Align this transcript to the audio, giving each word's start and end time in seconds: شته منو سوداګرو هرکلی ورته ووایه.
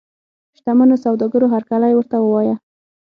شته 0.57 0.71
منو 0.77 0.95
سوداګرو 1.05 1.51
هرکلی 1.53 1.93
ورته 1.95 2.17
ووایه. 2.19 2.55